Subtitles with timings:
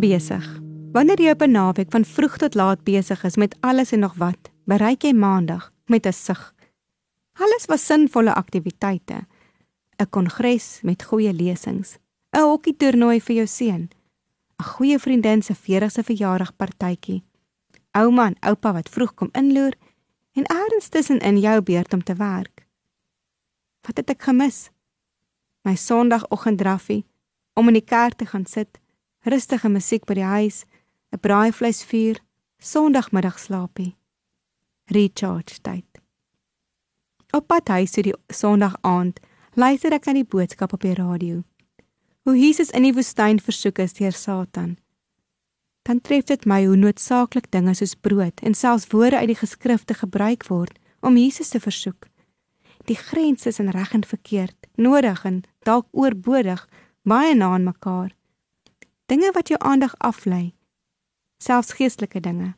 [0.00, 0.46] Besig.
[0.92, 4.14] Wanneer jy op 'n naweek van vroeg tot laat besig is met alles en nog
[4.14, 6.54] wat, bereik jy maandag met 'n sug.
[7.32, 9.26] Alles was sinvolle aktiwiteite.
[9.98, 11.98] 'n Kongres met goeie lesings,
[12.32, 13.90] 'n hokkietoernooi vir jou seun,
[14.58, 17.22] 'n goeie vriendin se 40ste verjaarsdagpartytjie.
[17.92, 19.74] Ouma en oupa wat vroeg kom inloer
[20.32, 22.66] en eers tussenin jou beurt om te werk.
[23.86, 24.70] Wat het ek gemis?
[25.62, 27.04] My Sondagoggenddraffie
[27.54, 28.78] om in die kerk te gaan sit,
[29.22, 30.64] rustige musiek by die huis,
[31.12, 32.20] 'n braaivleisvuur,
[32.58, 33.96] Sondagmiddagslaapie.
[34.84, 35.86] Recharge tyd.
[37.32, 39.20] Op pad huis toe die Sondag aand,
[39.54, 41.42] luister ek na die boodskap op die radio.
[42.22, 44.76] Hoe Jesus in die woestyn versoek is deur Satan
[45.82, 49.96] dan tref dit my hoe noodsaaklik dinge soos brood en selfs woorde uit die geskrifte
[49.98, 52.06] gebruik word om Jesus te versoek.
[52.88, 56.62] Die grens tussen reg en verkeerd, nodig en dalk oorbodig,
[57.02, 58.12] baie na aan mekaar.
[59.10, 60.54] Dinge wat jou aandag aflei,
[61.42, 62.52] selfs geestelike dinge.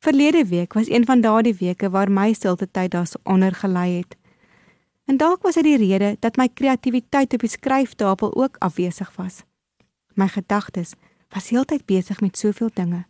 [0.00, 4.16] Verlede week was een van daardie weke waar my stilte tyd daarsonder gelei het.
[5.04, 9.42] En dalk was dit die rede dat my kreatiwiteit op die skryftafel ook afwesig was.
[10.14, 10.94] My gedagtes
[11.28, 13.04] was heeltyd besig met soveel dinge.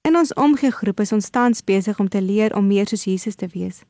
[0.00, 3.48] In ons omgegroep is ons tans besig om te leer om meer soos Jesus te
[3.54, 3.80] wees.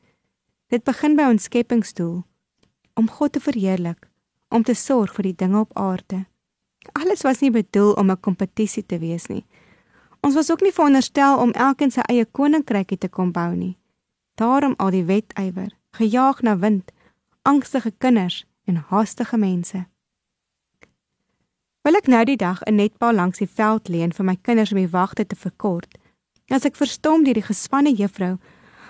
[0.67, 2.23] Dit begin by ons skepingsdoel
[2.93, 4.07] om God te verheerlik,
[4.47, 6.23] om te sorg vir die dinge op aarde.
[6.91, 9.45] Alles was nie bedoel om 'n kompetisie te wees nie.
[10.21, 13.77] Ons was ook nie veronderstel om elkeen sy eie koninkrykie te kom bou nie.
[14.35, 16.91] Daarom al die wetywer, gejaag na wind,
[17.41, 19.85] angstige kinders en haastige mense.
[21.85, 24.77] Wil ek nou die dag 'n netbal langs die veld leen vir my kinders om
[24.77, 25.97] die wagte te verkort?
[26.49, 28.37] As ek verstom deur die gespanne juffrou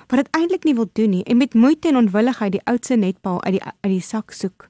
[0.08, 3.44] wat dit eintlik nie wil doen nie en met moeite en onwilligheid die oudste netbal
[3.44, 4.70] uit die uit die sak soek.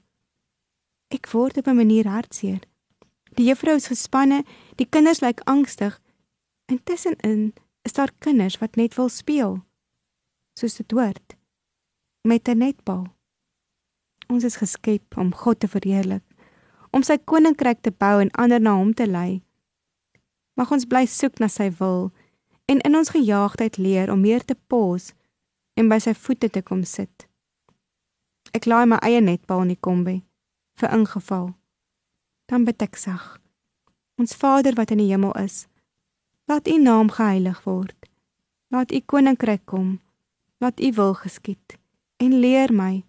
[1.08, 2.60] Ek word op 'n manier hartseer.
[3.36, 4.44] Die juffrou is gespanne,
[4.80, 5.98] die kinders lyk angstig.
[6.72, 7.52] Intussenin
[7.84, 9.58] is daar kinders wat net wil speel.
[10.56, 11.36] Soos dit hoort
[12.24, 13.06] met 'n netbal.
[14.28, 16.24] Ons is geskep om God te verheerlik
[16.90, 19.42] om sy koninkryk te bou en ander na hom te lei.
[20.56, 22.12] Mag ons bly soek na sy wil
[22.64, 25.12] en in ons gejaagdheid leer om meer te pos
[25.76, 27.28] en by sy voete te kom sit.
[28.56, 30.22] Ek laai my eie netbal in die kombi
[30.80, 31.52] vir ingeval.
[32.46, 33.40] Dan bid ek sag.
[34.16, 35.66] Ons Vader wat in die hemel is,
[36.46, 37.96] laat U naam geheilig word.
[38.70, 39.98] Laat U koninkryk kom.
[40.58, 41.76] Laat U wil geskied
[42.16, 43.04] en leer my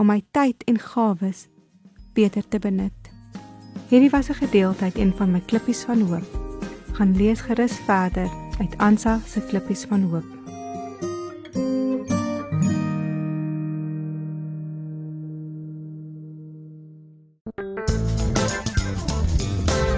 [0.00, 1.46] om my tyd en gawes
[2.16, 3.10] beter te benut.
[3.90, 6.28] Hierdie was 'n gedeelte uit een van my klippies van hoop.
[6.92, 10.35] Gaan lees gerus verder uit Ansa se klippies van hoop.